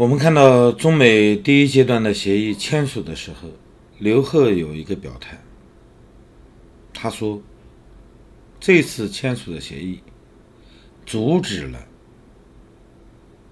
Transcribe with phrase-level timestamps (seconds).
[0.00, 3.50] 我们看到中美第一阶段的协议签署的时候，
[3.98, 5.38] 刘鹤有一个表态，
[6.94, 7.42] 他说
[8.58, 10.02] ：“这次签署的协议
[11.04, 11.86] 阻止了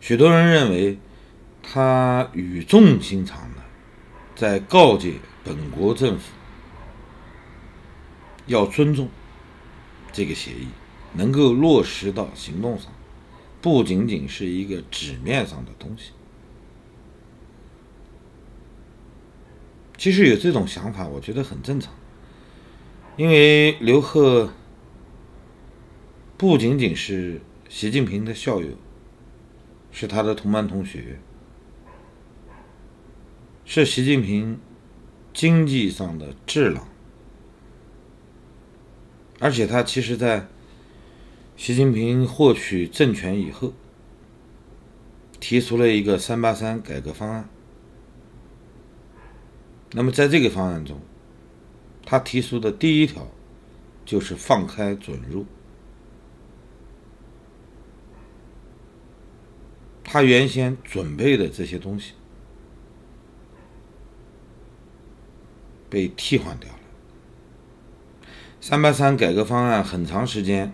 [0.01, 0.99] 许多人认为
[1.63, 3.63] 他语重心长的
[4.35, 5.15] 在告诫
[5.45, 6.33] 本国政府
[8.47, 9.09] 要尊重。
[10.13, 10.69] 这个协议
[11.15, 12.93] 能够落实到行动上，
[13.61, 16.13] 不仅仅是一个纸面上的东西。
[19.97, 21.93] 其实有这种想法，我觉得很正常，
[23.17, 24.53] 因为刘鹤
[26.37, 28.69] 不仅仅是习近平的校友，
[29.91, 31.19] 是他的同班同学，
[33.65, 34.61] 是习近平
[35.33, 36.87] 经济上的智囊。
[39.41, 40.49] 而且他其实，在
[41.57, 43.73] 习近平获取政权以后，
[45.39, 47.49] 提出了一个“三八三”改革方案。
[49.93, 51.01] 那么，在这个方案中，
[52.05, 53.29] 他提出的第一条
[54.05, 55.47] 就是放开准入。
[60.03, 62.15] 他原先准备的这些东西
[65.91, 66.78] 被替换掉。
[68.61, 70.73] 三八三改革方案很长时间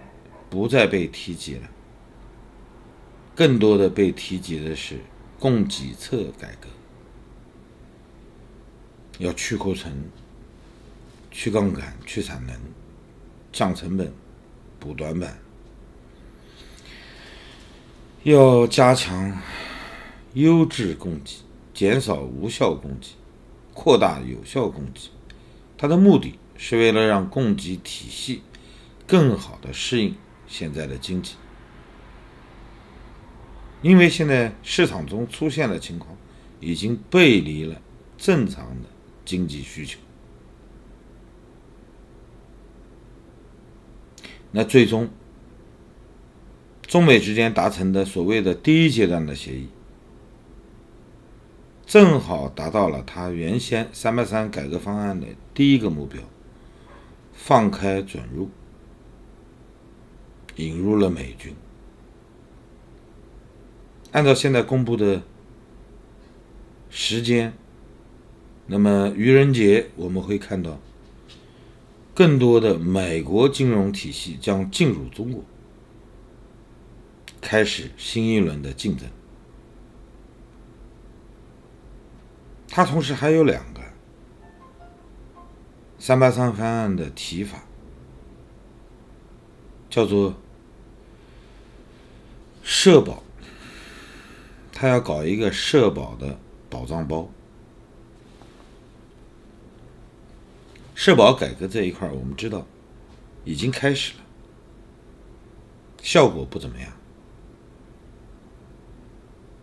[0.49, 1.69] 不再被提及了，
[3.35, 5.01] 更多的被提及的是
[5.39, 6.69] 供给侧改革，
[9.19, 9.93] 要去库存、
[11.31, 12.57] 去杠杆、去产能、
[13.53, 14.13] 降成本、
[14.81, 15.39] 补短板，
[18.23, 19.39] 要加强
[20.33, 21.33] 优质供给，
[21.75, 23.09] 减少无效供给，
[23.75, 25.11] 扩大有效供给，
[25.77, 26.39] 它的目的。
[26.57, 28.43] 是为了让供给体系
[29.07, 30.15] 更好的适应
[30.47, 31.35] 现在的经济，
[33.83, 36.17] 因为现在市场中出现的情况
[36.61, 37.81] 已经背离了
[38.17, 38.89] 正常的
[39.25, 39.99] 经济需求，
[44.53, 45.11] 那最终
[46.83, 49.69] 中美之间达成的所谓的第一阶段的协议，
[51.85, 56.23] 正好达到了他原先三八三改革方案的第一个目标。
[57.35, 58.49] 放开准入，
[60.57, 61.55] 引入了美军。
[64.13, 65.23] 按照现在公布的
[66.89, 67.53] 时间，
[68.67, 70.81] 那么愚人节我们会看到
[72.15, 75.45] 更多的美国金融体系将进入中国，
[77.41, 79.09] 开始新一轮的竞争。
[82.69, 83.74] 它同时还有两。
[86.07, 87.65] 三八三方案的提法
[89.89, 90.35] 叫做
[92.63, 93.23] 社保，
[94.71, 96.39] 他要搞一个社保的
[96.69, 97.31] 保障包。
[100.95, 102.67] 社保改革这一块，我们知道
[103.47, 104.25] 已经开始了，
[106.03, 106.93] 效果不怎么样。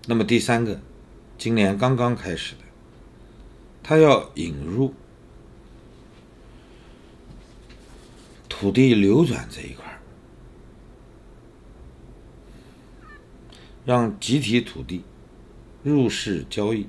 [0.07, 0.81] 那么第三个，
[1.37, 2.61] 今年刚刚开始的，
[3.83, 4.95] 他要引入。
[8.61, 9.83] 土地流转这一块
[13.83, 15.03] 让集体土地
[15.81, 16.87] 入市交易。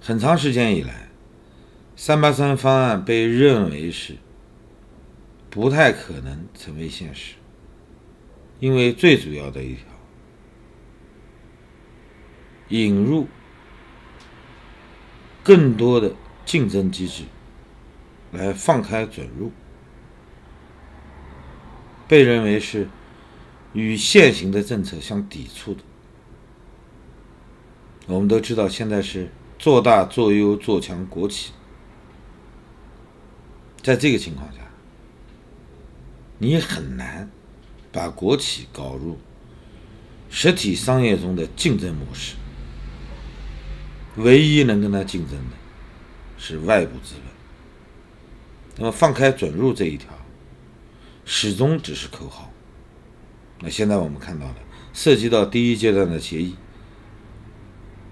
[0.00, 1.08] 很长时间以来，
[1.94, 4.16] 三八三方案被认为是
[5.48, 7.36] 不太可能成为现实，
[8.58, 9.84] 因为最主要的一条，
[12.70, 13.28] 引入
[15.44, 16.12] 更多的。
[16.46, 17.24] 竞争机制
[18.32, 19.52] 来放开准入，
[22.08, 22.88] 被认为是
[23.74, 25.80] 与现行的政策相抵触的。
[28.06, 31.50] 我们都知道，现在是做大做优做强国企，
[33.82, 34.60] 在这个情况下，
[36.38, 37.28] 你很难
[37.90, 39.18] 把国企搞入
[40.30, 42.36] 实体商业中的竞争模式。
[44.18, 45.65] 唯一能跟他竞争的。
[46.46, 47.24] 是外部资本，
[48.76, 50.08] 那么放开准入这一条，
[51.24, 52.52] 始终只是口号。
[53.58, 54.54] 那现在我们看到了，
[54.92, 56.54] 涉及到第一阶段的协议，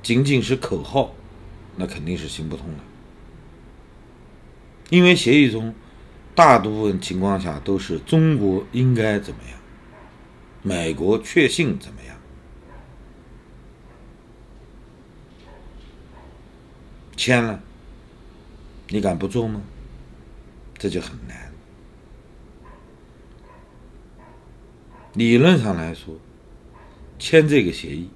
[0.02, 1.14] 仅仅是口号，
[1.76, 2.81] 那肯定是行不通的。
[4.90, 5.72] 因为协议中
[6.34, 9.56] 大部分情况下都是中国应该怎么样，
[10.60, 12.16] 美国确信怎么样，
[17.16, 17.62] 签了。
[18.88, 19.62] 你敢不做吗？
[20.76, 21.52] 这就很难。
[25.14, 26.16] 理论上来说，
[27.19, 28.10] 签这个协议，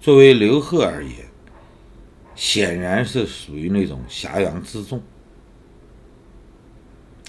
[0.00, 1.26] 作为刘贺而言，
[2.34, 5.00] 显然是属于那种挟洋自重，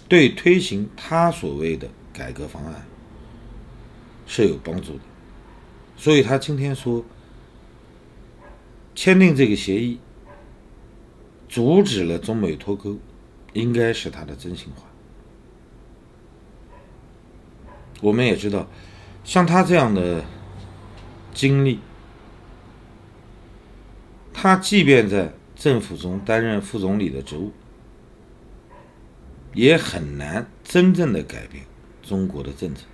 [0.08, 2.84] 对推行他所谓的改革方案
[4.26, 5.02] 是有帮助的。
[5.96, 7.06] 所以他今天说，
[8.96, 10.00] 签订这个协议，
[11.52, 12.98] 阻止了中美脱钩，
[13.52, 14.84] 应该是他的真心话。
[18.02, 18.68] 我们也知道，
[19.26, 20.24] 像他这样的
[21.34, 21.80] 经历，
[24.34, 27.52] 他即便在政府中担任副总理的职务，
[29.54, 31.66] 也很难真正的改变
[32.02, 32.86] 中国的政策，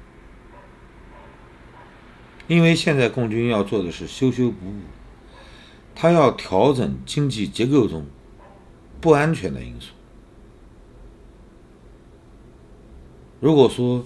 [2.48, 4.82] 因为现在共军要做的是修修补补，
[5.94, 8.04] 他要调整经济结构中
[9.00, 9.94] 不安全的因素。
[13.40, 14.06] 如果说，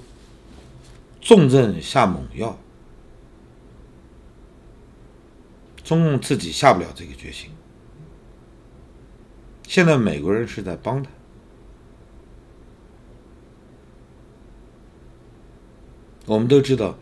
[1.22, 2.58] 重症下猛药，
[5.84, 7.50] 中共自己下不了这个决心。
[9.68, 11.10] 现在美国人是在帮他。
[16.26, 16.98] 我们都知道，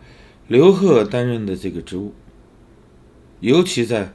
[0.48, 2.14] 刘鹤担任的这个职务，
[3.40, 4.14] 尤其在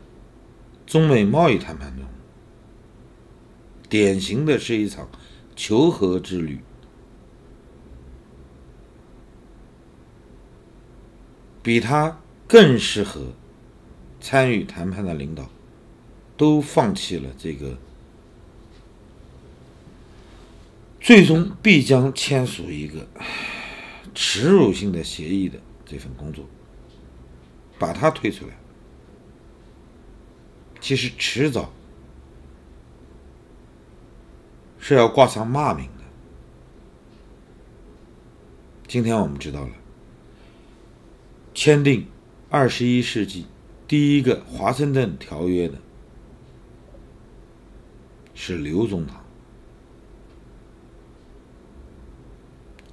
[0.87, 2.05] 中美贸易谈判中，
[3.89, 5.09] 典型的是一场
[5.55, 6.61] 求和之旅。
[11.63, 13.33] 比他更适合
[14.21, 15.49] 参与谈判的领导，
[16.37, 17.79] 都放弃了这个
[21.01, 23.09] 最终必将签署一个
[24.15, 26.45] 耻辱性的协议的这份工作，
[27.79, 28.53] 把他推出来，
[30.81, 31.73] 其实迟早
[34.87, 36.05] 是要挂上骂名的。
[38.87, 39.71] 今天我们知道了。
[41.55, 42.07] 签订
[42.51, 43.47] 二十一世纪
[43.89, 45.79] 第一个华盛顿条约的
[48.35, 49.25] 是刘宗棠，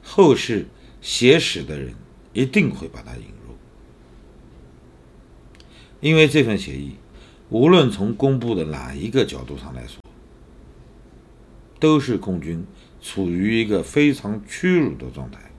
[0.02, 0.68] 后世
[1.02, 1.94] 写史的人
[2.32, 3.58] 一定会把它引入，
[6.00, 6.96] 因为这份协议
[7.50, 10.01] 无论从公布的哪一个角度上来说，
[11.82, 12.66] 都是共军
[13.02, 15.52] 处于一个非常屈辱的状态。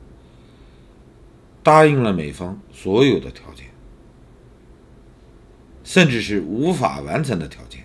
[1.63, 3.67] 答应了美方所有的条件，
[5.85, 7.85] 甚至是无法完成的条件，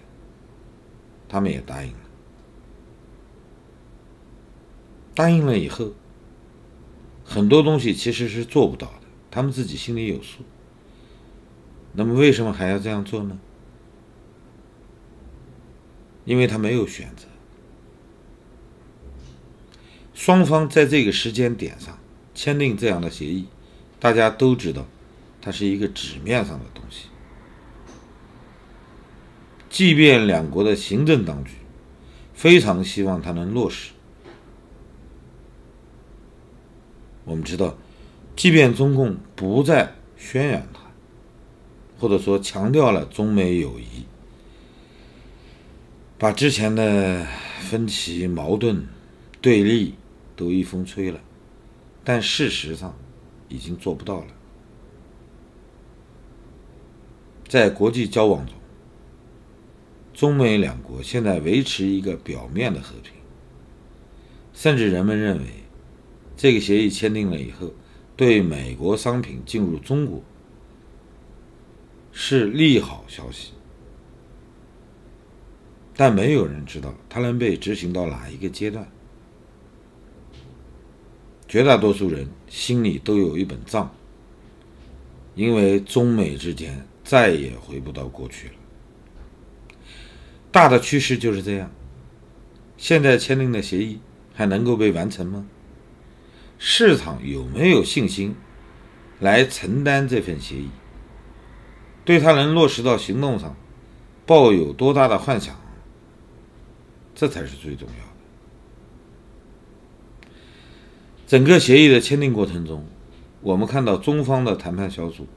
[1.27, 1.99] 他们也答应了。
[5.13, 5.93] 答应了以后，
[7.23, 10.43] 很多东西其实是做不到的，他们自己心里有数。
[11.93, 13.39] 那么为什么还要这样做呢？
[16.25, 17.25] 因为他没有选择。
[20.27, 21.97] 双方在这个时间点上
[22.35, 23.45] 签订这样的协议。
[23.97, 24.85] 大家都知道，
[25.41, 27.07] 它是一个纸面上的东西。
[29.69, 31.51] 即便两国的行政当局
[32.33, 33.91] 非常希望它能落实，
[37.23, 37.77] 我们知道，
[38.35, 40.81] 即便中共不再宣扬它，
[42.01, 44.05] 或者说强调了中美友谊，
[46.17, 47.25] 把之前的
[47.61, 48.85] 分歧、矛盾、
[49.39, 49.95] 对立
[50.37, 51.19] 都一风吹了，
[52.05, 52.95] 但事实上。
[53.49, 54.27] 已经做不到了。
[57.47, 58.55] 在国际交往中，
[60.13, 63.13] 中美两国现在维持一个表面的和平，
[64.51, 65.45] 甚至人们认为，
[66.35, 67.71] 这个协议签订了以后，
[68.17, 70.21] 对美国商品进入中国
[72.11, 73.53] 是利好消息。
[75.95, 78.85] 但没有人知道它能被执行到哪一个阶段。
[81.47, 83.93] 绝大多数人心里都有一本账，
[85.35, 88.53] 因为中美之间再也回不到过去了。
[90.51, 91.71] 大的趋势就是这样。
[92.77, 93.99] 现在签订的协议
[94.33, 95.45] 还能够被完成吗？
[96.59, 98.35] 市场有没有信心
[99.19, 100.69] 来承担这份协议？
[102.03, 103.55] 对他能落实到行动上，
[104.25, 105.59] 抱有多大的幻想？
[107.15, 108.06] 这才是最重要。
[111.27, 112.85] 整个协议的签订过程中，
[113.41, 115.27] 我们看到中方的谈判小组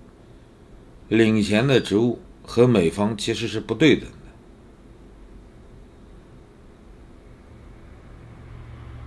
[1.08, 4.16] 领衔的职务和美方其实是不对等的。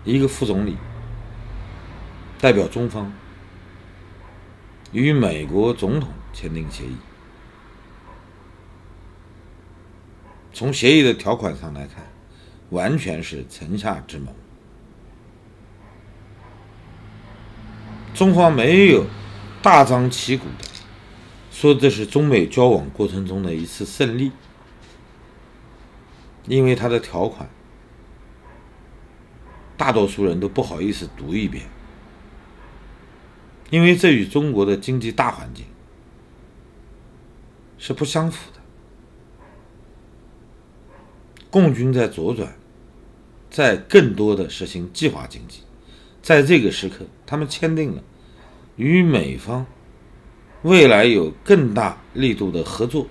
[0.03, 0.75] 一个副总理
[2.41, 3.13] 代表中方
[4.91, 6.97] 与美国总统签订协议，
[10.51, 12.05] 从协议的条款上来看，
[12.71, 14.35] 完全是城下之盟。
[18.13, 19.05] 中方没有
[19.61, 20.65] 大张旗鼓的
[21.51, 24.31] 说这是中美交往过程中的一次胜利，
[26.45, 27.49] 因为它的条款，
[29.77, 31.65] 大多数人都不好意思读一遍，
[33.69, 35.65] 因为这与中国的经济大环境
[37.77, 38.59] 是不相符的。
[41.49, 42.55] 共军在左转，
[43.49, 45.61] 在更多的实行计划经济。
[46.23, 48.01] 在这个时刻，他们签订了
[48.77, 49.65] 与美方
[50.61, 53.05] 未来有更大力度的合作，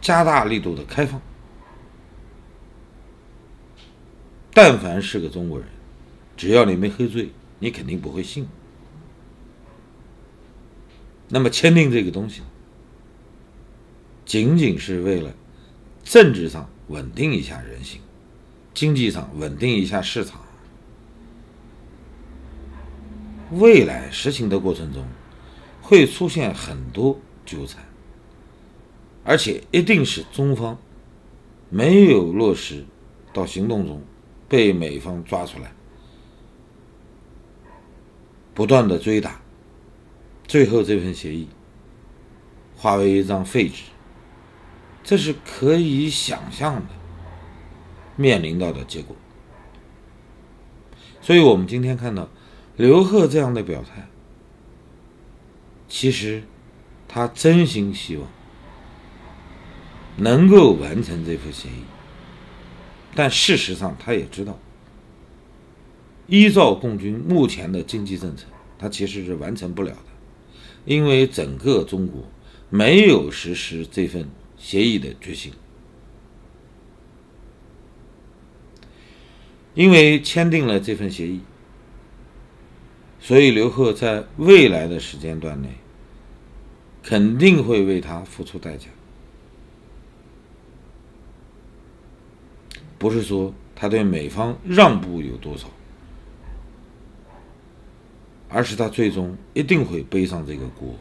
[0.00, 1.22] 加大力度的开放。
[4.52, 5.68] 但凡是个中国人，
[6.36, 8.48] 只要你没喝醉，你肯定不会信。
[11.28, 12.42] 那么签订这个东西，
[14.24, 15.32] 仅仅是为了
[16.02, 18.00] 政治上稳定一下人心，
[18.74, 20.40] 经济上稳定一下市场。
[23.52, 25.04] 未来实行的过程中，
[25.82, 27.82] 会出现很多纠缠，
[29.24, 30.78] 而且一定是中方
[31.68, 32.84] 没有落实
[33.32, 34.00] 到行动中，
[34.48, 35.72] 被美方抓出来，
[38.54, 39.40] 不断的追打，
[40.46, 41.48] 最后这份协议
[42.76, 43.82] 化为一张废纸，
[45.02, 46.94] 这是可以想象的
[48.14, 49.16] 面临到的结果。
[51.20, 52.28] 所以我们今天看到。
[52.80, 54.08] 刘贺这样的表态，
[55.86, 56.42] 其实
[57.06, 58.26] 他真心希望
[60.16, 61.84] 能够完成这份协议，
[63.14, 64.58] 但事实上他也知道，
[66.26, 68.46] 依照共军目前的经济政策，
[68.78, 70.08] 他其实是完成不了的，
[70.86, 72.22] 因为整个中国
[72.70, 75.52] 没有实施这份协议的决心，
[79.74, 81.42] 因为签订了这份协议。
[83.20, 85.68] 所以，刘贺在未来的时间段内，
[87.02, 88.86] 肯定会为他付出代价。
[92.98, 95.68] 不是说他对美方让步有多少，
[98.48, 100.94] 而是他最终一定会背上这个锅。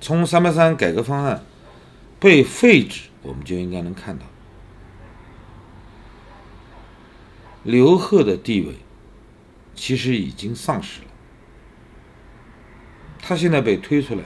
[0.00, 1.44] 从三八三改革方案
[2.18, 4.24] 被废止，我们就应该能看到
[7.62, 8.74] 刘贺的地位。
[9.78, 11.06] 其实已经丧失了。
[13.20, 14.22] 他现在被推出来，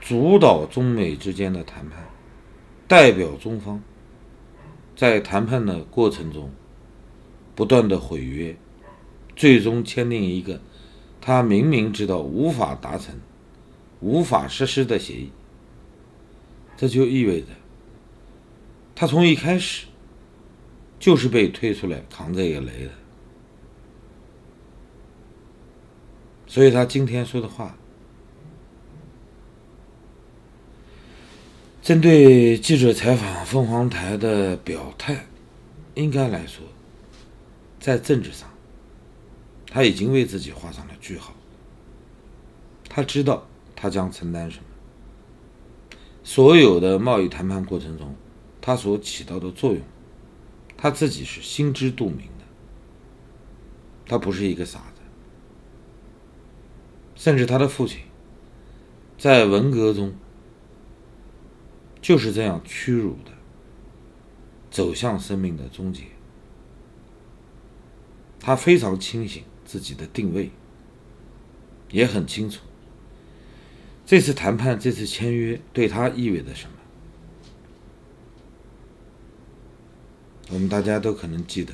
[0.00, 2.04] 主导中美之间的谈判，
[2.86, 3.82] 代表中方，
[4.96, 6.50] 在谈判的过程中
[7.54, 8.56] 不断的毁约，
[9.34, 10.60] 最终签订一个
[11.20, 13.20] 他明明知道无法达成、
[14.00, 15.32] 无法实施的协议。
[16.76, 17.48] 这就意味着，
[18.94, 19.86] 他从一开始
[20.98, 23.01] 就是被推出来扛这个雷的。
[26.52, 27.74] 所以他今天说的话，
[31.80, 35.24] 针对记者采访凤凰台的表态，
[35.94, 36.62] 应该来说，
[37.80, 38.46] 在政治上，
[39.68, 41.32] 他已经为自己画上了句号。
[42.86, 44.64] 他知道他将承担什么，
[46.22, 48.14] 所有的贸易谈判过程中，
[48.60, 49.80] 他所起到的作用，
[50.76, 52.44] 他自己是心知肚明的。
[54.04, 54.91] 他不是一个傻子。
[57.22, 58.00] 甚至他的父亲，
[59.16, 60.12] 在文革中
[62.00, 63.30] 就是这样屈辱的
[64.72, 66.02] 走向生命的终结。
[68.40, 70.50] 他非常清醒自己的定位，
[71.92, 72.60] 也很清楚
[74.04, 76.72] 这次谈判、这次签约对他意味着什么。
[80.50, 81.72] 我们大家都可能记得，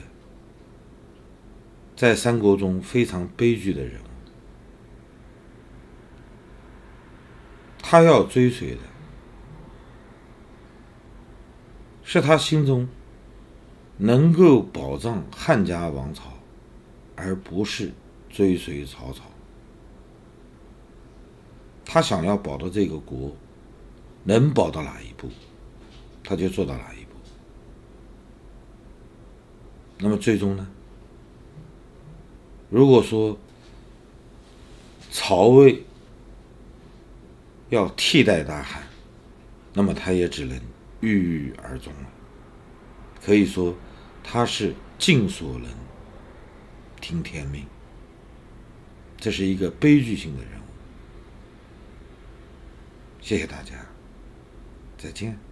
[1.97, 4.18] 在三国中非常悲剧的人物。
[7.91, 8.81] 他要追随的，
[12.05, 12.87] 是他心中
[13.97, 16.25] 能够保障汉家王朝，
[17.17, 17.91] 而不是
[18.29, 19.23] 追随曹操。
[21.83, 23.35] 他想要保的这个国，
[24.23, 25.31] 能保到哪一步，
[26.23, 27.13] 他就做到哪一步。
[29.97, 30.69] 那么最终呢？
[32.69, 33.39] 如果说
[35.11, 35.83] 曹魏，
[37.69, 38.83] 要替代大汉，
[39.75, 40.59] 那么他也只能
[41.01, 42.09] 郁郁而终了。
[43.25, 43.75] 可以说，
[44.23, 45.71] 他是尽所能，
[47.01, 47.67] 听天命。
[49.17, 50.65] 这是一个悲剧性的人物。
[53.21, 53.75] 谢谢大家，
[54.97, 55.48] 再见。